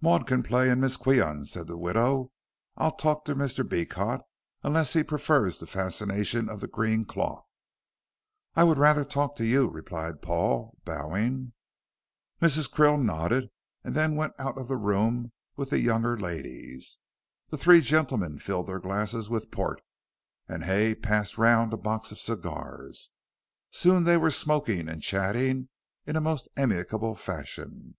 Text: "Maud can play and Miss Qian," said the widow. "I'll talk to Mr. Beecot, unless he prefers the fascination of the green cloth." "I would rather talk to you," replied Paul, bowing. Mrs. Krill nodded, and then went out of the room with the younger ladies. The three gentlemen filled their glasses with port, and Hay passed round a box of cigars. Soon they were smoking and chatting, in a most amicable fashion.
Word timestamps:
"Maud 0.00 0.26
can 0.26 0.42
play 0.42 0.70
and 0.70 0.80
Miss 0.80 0.96
Qian," 0.96 1.46
said 1.46 1.68
the 1.68 1.78
widow. 1.78 2.32
"I'll 2.76 2.90
talk 2.96 3.24
to 3.26 3.36
Mr. 3.36 3.62
Beecot, 3.64 4.22
unless 4.64 4.94
he 4.94 5.04
prefers 5.04 5.60
the 5.60 5.68
fascination 5.68 6.48
of 6.48 6.58
the 6.60 6.66
green 6.66 7.04
cloth." 7.04 7.54
"I 8.56 8.64
would 8.64 8.76
rather 8.76 9.04
talk 9.04 9.36
to 9.36 9.46
you," 9.46 9.68
replied 9.70 10.20
Paul, 10.20 10.76
bowing. 10.84 11.52
Mrs. 12.42 12.68
Krill 12.68 13.00
nodded, 13.00 13.50
and 13.84 13.94
then 13.94 14.16
went 14.16 14.32
out 14.36 14.58
of 14.58 14.66
the 14.66 14.74
room 14.76 15.30
with 15.54 15.70
the 15.70 15.78
younger 15.78 16.18
ladies. 16.18 16.98
The 17.50 17.56
three 17.56 17.80
gentlemen 17.80 18.40
filled 18.40 18.66
their 18.66 18.80
glasses 18.80 19.30
with 19.30 19.52
port, 19.52 19.80
and 20.48 20.64
Hay 20.64 20.92
passed 20.96 21.38
round 21.38 21.72
a 21.72 21.76
box 21.76 22.10
of 22.10 22.18
cigars. 22.18 23.12
Soon 23.70 24.02
they 24.02 24.16
were 24.16 24.32
smoking 24.32 24.88
and 24.88 25.00
chatting, 25.04 25.68
in 26.04 26.16
a 26.16 26.20
most 26.20 26.48
amicable 26.56 27.14
fashion. 27.14 27.94